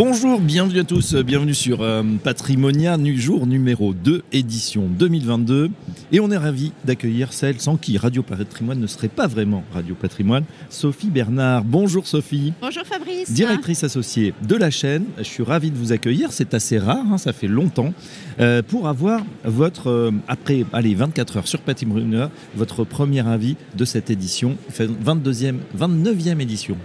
Bonjour, 0.00 0.38
bienvenue 0.40 0.78
à 0.78 0.84
tous, 0.84 1.16
bienvenue 1.16 1.54
sur 1.54 1.82
euh, 1.82 2.04
Patrimonia, 2.22 2.96
jour 3.16 3.48
numéro 3.48 3.92
2, 3.92 4.22
édition 4.30 4.86
2022. 4.86 5.72
Et 6.12 6.20
on 6.20 6.30
est 6.30 6.36
ravi 6.36 6.70
d'accueillir 6.84 7.32
celle 7.32 7.60
sans 7.60 7.76
qui 7.76 7.98
Radio 7.98 8.22
Patrimoine 8.22 8.78
ne 8.78 8.86
serait 8.86 9.08
pas 9.08 9.26
vraiment 9.26 9.64
Radio 9.72 9.96
Patrimoine, 9.96 10.44
Sophie 10.70 11.10
Bernard. 11.10 11.64
Bonjour 11.64 12.06
Sophie. 12.06 12.52
Bonjour 12.60 12.84
Fabrice. 12.84 13.32
Directrice 13.32 13.82
associée 13.82 14.34
de 14.40 14.54
la 14.54 14.70
chaîne. 14.70 15.04
Je 15.18 15.24
suis 15.24 15.42
ravi 15.42 15.72
de 15.72 15.76
vous 15.76 15.90
accueillir, 15.90 16.30
c'est 16.30 16.54
assez 16.54 16.78
rare, 16.78 17.04
hein, 17.10 17.18
ça 17.18 17.32
fait 17.32 17.48
longtemps, 17.48 17.92
euh, 18.38 18.62
pour 18.62 18.86
avoir 18.86 19.22
votre, 19.42 19.90
euh, 19.90 20.12
après 20.28 20.64
allez, 20.72 20.94
24 20.94 21.38
heures 21.38 21.48
sur 21.48 21.58
Patrimonia, 21.58 22.30
votre 22.54 22.84
premier 22.84 23.26
avis 23.26 23.56
de 23.76 23.84
cette 23.84 24.10
édition, 24.10 24.56
22e, 24.70 25.56
29e 25.76 26.40
édition. 26.40 26.76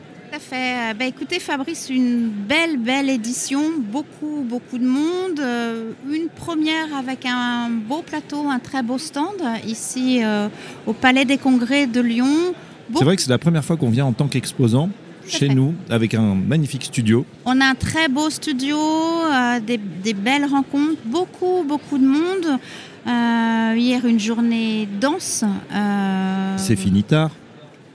Fait. 0.50 0.94
Bah, 0.98 1.06
écoutez 1.06 1.40
Fabrice, 1.40 1.90
une 1.90 2.28
belle, 2.28 2.78
belle 2.78 3.10
édition, 3.10 3.62
beaucoup, 3.80 4.46
beaucoup 4.48 4.78
de 4.78 4.86
monde. 4.86 5.40
Euh, 5.40 5.92
une 6.10 6.28
première 6.28 6.96
avec 6.98 7.26
un 7.26 7.70
beau 7.70 8.02
plateau, 8.02 8.50
un 8.50 8.60
très 8.60 8.84
beau 8.84 8.98
stand 8.98 9.42
ici 9.66 10.20
euh, 10.24 10.50
au 10.86 10.94
Palais 10.94 11.26
des 11.26 11.38
Congrès 11.38 11.88
de 11.88 12.02
Lyon. 12.02 12.54
C'est 12.94 13.06
vrai 13.06 13.16
que 13.16 13.22
c'est 13.22 13.30
la 13.30 13.38
première 13.38 13.64
fois 13.64 13.78
qu'on 13.78 13.90
vient 13.90 14.06
en 14.06 14.12
tant 14.12 14.28
qu'exposant 14.28 14.90
chez 15.26 15.48
nous 15.48 15.74
avec 15.90 16.14
un 16.14 16.36
magnifique 16.36 16.84
studio. 16.84 17.26
On 17.46 17.62
a 17.62 17.66
un 17.66 17.76
très 17.76 18.10
beau 18.10 18.30
studio, 18.30 18.78
euh, 18.78 19.60
des, 19.62 19.78
des, 19.78 20.14
belles 20.14 20.46
rencontres, 20.46 21.02
beaucoup, 21.05 21.64
beaucoup 21.66 21.98
de 21.98 22.05
monde. 22.05 22.60
hier, 23.78 24.05
une 24.05 24.20
journée 24.20 24.90
dense. 25.00 25.46
C'est 26.57 26.76
fini 26.76 27.04
tard. 27.04 27.32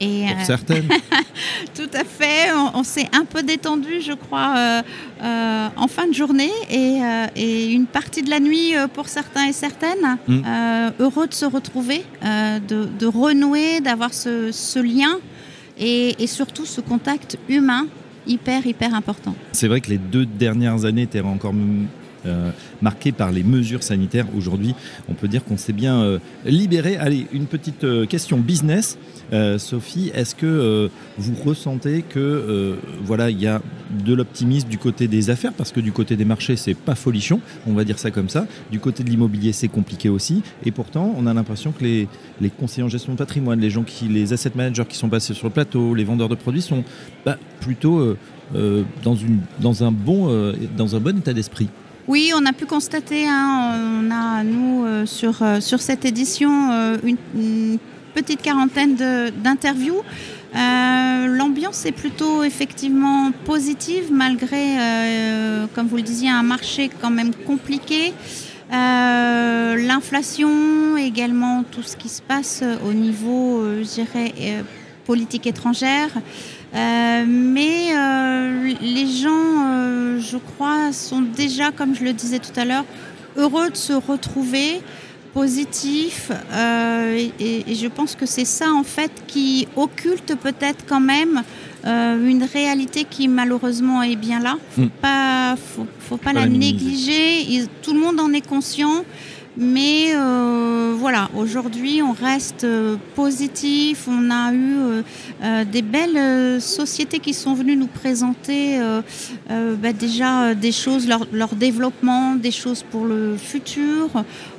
Et 0.01 0.27
pour 0.33 0.45
certaines. 0.45 0.89
tout 1.75 1.91
à 1.93 2.05
fait. 2.05 2.53
On, 2.75 2.85
s'est 2.85 3.09
un 3.13 3.25
peu 3.25 3.43
détendu, 3.43 4.01
je 4.01 4.13
crois, 4.13 4.55
euh, 4.57 4.83
euh, 5.23 5.69
en 5.77 5.89
fin 5.89 6.07
de 6.07 6.15
journée 6.15 6.51
et, 6.71 7.01
euh, 7.03 7.27
et, 7.35 7.73
une 7.73 7.87
partie 7.87 8.23
de 8.23 8.31
la 8.31 8.39
nuit 8.39 8.75
pour 8.95 9.09
certains 9.09 9.47
et 9.47 9.53
certaines. 9.53 10.19
Mm. 10.27 10.43
heureux 11.01 11.27
de 11.27 11.35
se 11.35 11.45
retrouver, 11.45 12.05
de, 12.23 12.85
de, 12.85 13.07
renouer, 13.07 13.81
d'avoir 13.81 14.15
ce, 14.15 14.53
ce, 14.53 14.79
lien 14.79 15.19
et, 15.79 16.23
et, 16.23 16.27
surtout 16.27 16.67
ce 16.67 16.81
contact 16.81 17.39
humain 17.49 17.87
hyper, 18.27 18.67
hyper 18.67 18.95
important. 18.95 19.35
C'est 19.53 19.69
vrai 19.69 19.81
que 19.81 19.91
les 19.91 19.99
deux 19.99 20.27
dernières 20.27 20.85
années 20.85 21.03
étaient 21.03 21.21
encore 21.21 21.55
euh, 22.29 22.51
marqué 22.83 23.13
par 23.13 23.33
les 23.33 23.43
mesures 23.43 23.83
sanitaires. 23.83 24.27
Aujourd'hui, 24.37 24.75
on 25.09 25.15
peut 25.15 25.29
dire 25.29 25.45
qu'on 25.45 25.57
s'est 25.57 25.73
bien 25.73 26.01
euh, 26.01 26.19
libéré. 26.45 26.97
Allez, 26.97 27.27
une 27.33 27.47
petite 27.47 27.85
euh, 27.85 28.07
question 28.07 28.39
business. 28.39 28.99
Sophie, 29.59 30.11
est-ce 30.15 30.35
que 30.35 30.89
vous 31.19 31.35
ressentez 31.45 32.01
que 32.01 32.79
voilà, 33.05 33.29
il 33.29 33.39
y 33.39 33.47
a 33.47 33.61
de 34.03 34.15
l'optimisme 34.15 34.71
du 34.71 34.79
côté 34.79 35.07
des 35.07 35.29
affaires? 35.29 35.53
Parce 35.53 35.71
que 35.71 35.81
du 35.81 35.93
côté 35.93 36.17
des 36.17 36.25
marchés, 36.25 36.57
c'est 36.57 36.73
pas 36.73 36.95
folichon, 36.95 37.43
on 37.67 37.75
va 37.75 37.85
dire 37.85 37.99
ça 37.99 38.11
comme 38.11 38.31
ça. 38.31 38.47
Du 38.71 38.81
côté 38.81 39.05
de 39.05 39.11
l'immobilier, 39.11 39.53
c'est 39.53 39.69
compliqué 39.69 40.09
aussi. 40.09 40.43
Et 40.65 40.71
pourtant, 40.71 41.15
on 41.15 41.27
a 41.27 41.35
l'impression 41.35 41.73
que 41.73 41.85
les, 41.85 42.09
conseillers 42.59 42.85
en 42.85 42.89
gestion 42.89 43.13
de 43.13 43.19
patrimoine, 43.19 43.61
les 43.61 43.69
gens 43.69 43.83
qui, 43.83 44.07
les 44.07 44.33
asset 44.33 44.53
managers 44.55 44.87
qui 44.89 44.97
sont 44.97 45.11
passés 45.11 45.35
sur 45.35 45.49
le 45.49 45.53
plateau, 45.53 45.95
les 45.95 46.05
vendeurs 46.05 46.31
de 46.31 46.35
produits 46.35 46.63
sont 46.63 46.83
bah, 47.27 47.37
plutôt 47.61 48.17
dans 48.55 49.85
un 49.85 49.93
bon 49.93 51.19
état 51.19 51.35
d'esprit. 51.35 51.69
Oui, 52.09 52.33
on 52.35 52.47
a 52.47 52.55
pu 52.55 52.65
constater, 52.65 53.29
hein, 53.29 54.01
on 54.03 54.11
a 54.11 54.43
nous 54.43 54.87
euh, 54.87 55.05
sur, 55.05 55.43
euh, 55.43 55.61
sur 55.61 55.83
cette 55.83 56.07
édition 56.07 56.73
euh, 56.73 56.97
une, 57.05 57.79
petite 58.15 58.41
quarantaine 58.41 58.97
d'interviews. 58.97 60.01
L'ambiance 60.55 61.85
est 61.85 61.93
plutôt 61.93 62.43
effectivement 62.43 63.31
positive 63.45 64.07
malgré, 64.11 64.77
comme 65.75 65.87
vous 65.87 65.97
le 65.97 66.03
disiez, 66.03 66.31
un 66.31 66.43
marché 66.43 66.91
quand 67.01 67.11
même 67.11 67.33
compliqué. 67.47 68.13
L'inflation, 68.73 70.97
également 70.97 71.63
tout 71.71 71.83
ce 71.83 71.97
qui 71.97 72.09
se 72.09 72.23
passe 72.23 72.65
au 72.85 72.93
niveau, 72.93 73.63
je 73.79 73.85
dirais, 73.85 74.65
politique 75.09 75.47
étrangère. 75.47 76.11
Euh, 76.75 77.25
mais 77.27 77.97
euh, 77.97 78.75
les 78.83 79.07
gens, 79.07 79.47
euh, 79.65 80.21
je 80.21 80.37
crois, 80.37 80.93
sont 80.93 81.23
déjà, 81.23 81.73
comme 81.73 81.95
je 81.95 82.05
le 82.05 82.13
disais 82.13 82.39
tout 82.39 82.57
à 82.61 82.67
l'heure, 82.67 82.85
heureux 83.39 83.71
de 83.71 83.77
se 83.77 83.95
retrouver, 83.95 84.83
positifs. 85.33 86.31
Et, 87.17 87.31
et, 87.71 87.75
je 87.75 87.89
pense 87.89 88.15
que 88.17 88.27
c'est 88.27 88.45
ça, 88.59 88.67
en 88.73 88.83
fait, 88.83 89.13
qui 89.27 89.67
occulte 89.77 90.35
peut-être 90.35 90.85
quand 90.87 91.01
même 91.01 91.43
une 91.85 92.45
réalité 92.53 93.05
qui, 93.05 93.29
malheureusement, 93.29 94.03
est 94.03 94.17
bien 94.17 94.41
là. 94.41 94.57
Il 94.77 94.85
ne 94.85 95.57
faut, 95.57 95.87
faut, 96.01 96.17
pas, 96.19 96.33
la, 96.35 96.47
négliger. 96.47 97.67
tout 97.83 97.95
le 97.95 98.01
monde 98.01 98.21
en 98.21 98.31
est 98.33 98.47
conscient. 98.47 99.05
Mais 99.61 100.15
euh, 100.15 100.95
voilà, 100.97 101.29
aujourd'hui, 101.37 102.01
on 102.01 102.13
reste 102.13 102.63
euh, 102.63 102.97
positif. 103.17 104.07
On 104.07 104.31
a 104.31 104.53
eu 104.55 105.03
euh, 105.43 105.65
des 105.65 105.83
belles 105.83 106.61
sociétés 106.61 107.19
qui 107.19 107.35
sont 107.35 107.55
venues 107.55 107.77
nous 107.77 107.89
présenter 107.89 108.79
bah, 109.49 109.93
déjà 109.93 110.55
des 110.55 110.71
choses, 110.71 111.09
leur, 111.09 111.27
leur, 111.33 111.57
développement, 111.57 112.37
des 112.37 112.53
choses 112.53 112.85
pour 112.89 113.05
le 113.05 113.37
futur. 113.37 114.11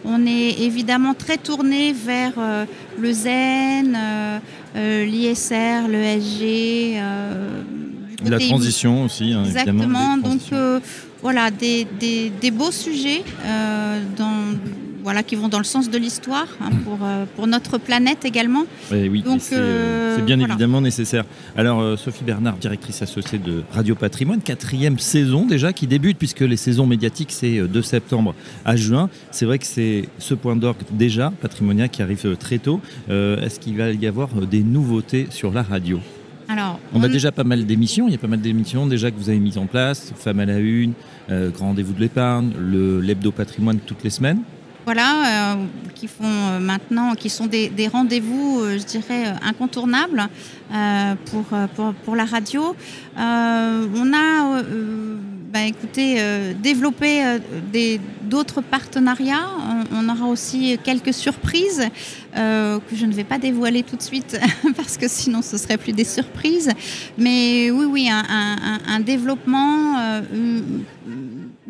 On 0.04 0.26
est 0.26 0.60
évidemment 0.60 1.14
très 1.14 1.38
tourné 1.38 1.94
vers 1.94 2.34
le 3.00 3.14
Zen, 3.14 3.98
l'ISR, 4.76 5.88
le 5.88 6.04
SG. 6.20 7.02
la 8.26 8.40
transition 8.40 9.06
aussi, 9.06 9.32
hein, 9.32 9.44
Exactement. 9.46 10.18
Donc 10.18 10.42
voilà, 11.22 11.52
des, 11.52 11.86
des, 12.00 12.32
des, 12.42 12.52
beaux 12.52 12.72
sujets 12.72 13.24
dans 14.18 14.56
voilà, 15.04 15.24
qui 15.24 15.36
vont 15.36 15.48
dans 15.48 15.58
le 15.58 15.64
sens 15.64 15.90
de 15.90 15.98
l'histoire 15.98 16.48
hein, 16.62 16.70
pour, 16.84 17.00
euh, 17.04 17.26
pour 17.36 17.48
notre 17.48 17.78
planète 17.78 18.26
également. 18.26 18.66
oui, 18.92 19.22
Donc 19.22 19.42
euh, 19.52 19.58
euh, 19.58 20.16
c'est 20.16 20.26
bien 20.26 20.40
évidemment 20.40 20.82
nécessaire. 20.82 21.26
Alors 21.56 21.98
Sophie 21.98 22.24
Bernard, 22.24 22.58
directrice 22.58 23.02
associée 23.02 23.40
de 23.40 23.64
Radio 23.72 23.96
Patrimoine, 23.96 24.42
quatrième 24.42 25.00
saison 25.00 25.46
déjà 25.46 25.74
qui 25.74 25.88
débute 25.88 26.18
puisque 26.18 26.42
les 26.42 26.58
saisons 26.58 26.86
médiatiques 26.86 27.32
c'est 27.32 27.60
de 27.60 27.82
septembre 27.82 28.36
à 28.66 28.76
juin. 28.76 29.10
C'est 29.32 29.46
vrai 29.46 29.60
que 29.60 29.66
c'est 29.66 30.10
ce 30.18 30.34
point 30.34 30.56
d'orgue 30.56 30.82
déjà, 30.92 31.32
Patrimonia, 31.42 31.88
qui 31.88 32.02
arrive 32.02 32.36
très 32.38 32.60
tôt. 32.60 32.82
Est-ce 33.10 33.60
qu'il 33.60 33.78
va 33.78 33.92
y 33.92 34.08
avoir 34.08 34.30
des 34.30 34.64
nouveautés 34.64 35.28
sur 35.30 35.52
la 35.52 35.64
radio? 35.64 36.00
Alors, 36.48 36.80
on, 36.96 37.04
a 37.04 37.08
déjà 37.08 37.32
pas 37.32 37.44
mal 37.44 37.68
d'émissions, 37.68 38.08
il 38.08 38.12
y 38.12 38.16
a 38.16 38.18
pas 38.18 38.28
mal 38.28 38.42
d'émissions 38.42 38.88
déjà 38.88 39.12
que 39.12 39.18
vous 39.18 39.30
avez 39.30 39.38
mises 39.38 39.60
en 39.60 39.68
place, 39.68 40.12
Femmes 40.18 40.40
à 40.40 40.46
la 40.46 40.58
Une, 40.58 40.94
Grand 41.30 41.68
Rendez-vous 41.68 41.94
de 41.94 42.00
l'épargne, 42.00 42.52
l'Hebdo 42.60 43.32
Patrimoine 43.32 43.78
toutes 43.86 44.04
les 44.04 44.10
semaines 44.10 44.40
voilà, 44.92 45.54
euh, 45.54 45.66
qui 45.94 46.08
font 46.08 46.24
euh, 46.24 46.60
maintenant, 46.60 47.14
qui 47.14 47.30
sont 47.30 47.46
des, 47.46 47.88
rendez-vous, 47.94 48.60
euh, 48.60 48.80
je 48.80 48.86
dirais, 48.86 49.36
incontournables 49.44 50.28
pour, 51.30 51.46
pour, 52.06 52.16
la 52.16 52.26
radio. 52.26 52.76
on 53.16 54.12
a, 54.14 54.64
bah, 55.54 55.64
écoutez, 55.68 56.18
développé 56.60 57.40
d'autres 58.24 58.62
partenariats. 58.62 59.48
On, 59.92 60.10
aura 60.10 60.26
aussi 60.26 60.78
quelques 60.84 61.14
surprises 61.14 61.88
que 62.36 62.96
je 62.96 63.06
ne 63.06 63.14
vais 63.14 63.24
pas 63.24 63.38
dévoiler 63.38 63.84
tout 63.84 63.96
de 63.96 64.02
suite 64.02 64.40
parce 64.78 64.98
que 64.98 65.08
sinon 65.08 65.42
ce 65.42 65.58
serait 65.58 65.78
plus 65.78 65.94
des 65.94 66.04
surprises. 66.04 66.70
Mais 67.18 67.72
oui, 67.72 67.86
oui, 67.86 68.10
un, 68.12 69.00
développement, 69.00 70.22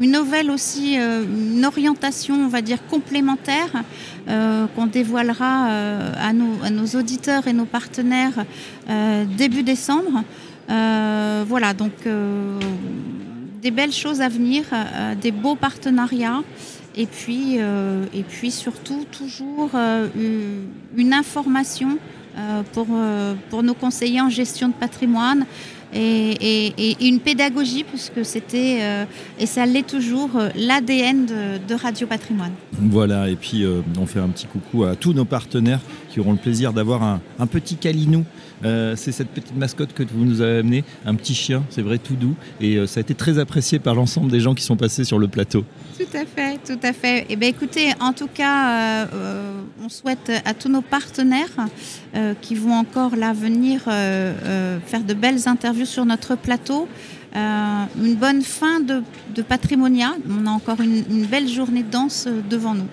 nouvelle 0.08 0.50
aussi, 0.50 0.98
euh, 0.98 1.24
une 1.26 1.66
orientation, 1.66 2.36
on 2.36 2.48
va 2.48 2.62
dire, 2.62 2.80
complémentaire 2.88 3.84
euh, 4.28 4.66
qu'on 4.76 4.86
dévoilera 4.86 5.70
euh, 5.70 6.14
à, 6.18 6.32
nos, 6.34 6.86
auditeurs 6.96 7.48
et 7.48 7.54
nos 7.54 7.66
partenaires 7.66 8.46
début 9.38 9.64
décembre. 9.64 10.24
voilà, 10.68 11.74
donc 11.74 11.94
des 13.62 13.72
belles 13.72 13.92
choses 13.92 14.22
à 14.22 14.30
venir, 14.30 14.64
des 15.22 15.32
beaux 15.32 15.56
partenariats. 15.56 16.42
Et 16.96 17.06
puis, 17.06 17.60
surtout, 18.52 19.06
toujours 19.12 19.72
une 19.76 21.14
information 21.14 21.98
pour 22.74 23.64
nos 23.64 23.74
conseillers 23.74 24.22
en 24.22 24.30
gestion 24.30 24.70
de 24.70 24.74
patrimoine 24.74 25.46
et, 25.94 27.08
une 27.08 27.20
pédagogie, 27.20 27.84
puisque 27.84 28.26
c'était, 28.26 28.80
et 29.40 29.46
ça 29.46 29.66
l'est 29.66 29.88
toujours, 29.88 30.30
l'ADN 30.56 31.26
de, 31.26 31.74
Radio 31.74 32.08
Patrimoine. 32.08 32.52
Voilà, 32.74 33.30
et 33.30 33.36
puis 33.36 33.66
on 34.00 34.06
fait 34.06 34.20
un 34.20 34.30
petit 34.30 34.48
coucou 34.48 34.84
à 34.84 34.96
tous 34.96 35.14
nos 35.14 35.26
partenaires 35.26 35.80
qui 36.10 36.20
auront 36.20 36.34
le 36.34 36.38
plaisir 36.38 36.74
d'avoir 36.74 37.04
un, 37.04 37.22
un 37.40 37.48
petit 37.48 37.76
calinou 37.76 38.26
euh, 38.66 38.96
c'est 38.96 39.12
cette 39.12 39.30
petite 39.30 39.56
mascotte 39.56 39.94
que 39.94 40.04
vous 40.04 40.26
nous 40.26 40.42
avez 40.42 40.60
amené, 40.60 40.84
un 41.06 41.16
petit 41.16 41.34
chien, 41.34 41.64
c'est 41.70 41.82
vrai, 41.82 41.98
tout 41.98 42.16
doux. 42.16 42.36
Et 42.60 42.76
euh, 42.76 42.88
ça 42.88 43.00
a 43.00 43.02
été 43.02 43.16
très 43.16 43.40
apprécié 43.40 43.80
par 43.80 43.96
l'ensemble 43.96 44.30
des 44.30 44.40
gens 44.40 44.54
qui 44.54 44.64
sont 44.64 44.76
passés 44.76 45.04
sur 45.04 45.20
le 45.20 45.28
plateau. 45.28 45.64
Tout 45.98 46.18
à 46.18 46.26
fait, 46.26 46.58
tout 46.66 46.80
à 46.84 46.94
fait. 46.94 47.20
Et 47.20 47.26
eh 47.32 47.36
bien, 47.36 47.50
écoutez, 47.50 47.92
en 48.00 48.14
tout 48.14 48.28
cas, 48.28 49.06
euh, 49.14 49.59
on 49.84 49.90
souhaite 49.90 50.32
à 50.46 50.54
tous 50.54 50.70
nos 50.70 50.82
partenaires 50.82 51.68
qui 52.42 52.56
vont 52.56 52.74
encore 52.74 53.16
là 53.16 53.34
venir 53.34 53.84
faire 53.84 55.04
de 55.06 55.14
belles 55.14 55.48
interviews 55.48 55.86
sur 55.86 56.06
notre 56.06 56.36
plateau. 56.36 56.88
une 57.36 58.16
bonne 58.16 58.42
fin 58.42 58.80
de, 58.80 59.04
Patrimonia. 59.42 60.16
On 60.30 60.46
a 60.46 60.50
encore 60.50 60.82
une 60.82 61.26
belle 61.26 61.48
journée 61.48 61.84
de 61.84 61.90
danse 61.90 62.28
devant 62.50 62.74
nous. 62.74 62.88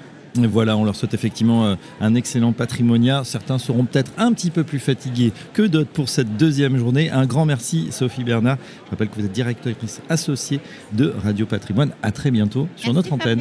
Voilà, 0.45 0.77
on 0.77 0.85
leur 0.85 0.95
souhaite 0.97 1.15
effectivement 1.15 1.67
euh, 1.67 1.75
un 2.01 2.15
excellent 2.15 2.53
patrimonia. 2.53 3.25
Certains 3.25 3.59
seront 3.59 3.85
peut-être 3.85 4.13
un 4.19 4.33
petit 4.33 4.51
peu 4.51 4.65
plus 4.65 4.79
fatigués 4.79 5.33
que 5.55 5.63
d'autres 5.63 5.91
pour 5.91 6.09
cette 6.09 6.37
deuxième 6.37 6.77
journée. 6.77 7.11
Un 7.11 7.27
grand 7.27 7.47
merci 7.47 7.89
Sophie 7.91 8.25
Bernard. 8.25 8.59
Je 8.87 8.91
rappelle 8.91 9.09
que 9.09 9.15
vous 9.17 9.25
êtes 9.25 9.33
directrice 9.33 10.01
associée 10.09 10.61
de 10.93 11.15
Radio 11.23 11.47
Patrimoine. 11.47 11.93
À 12.03 12.13
très 12.13 12.31
bientôt 12.31 12.69
sur 12.77 12.93
notre 12.93 13.13
antenne. 13.13 13.41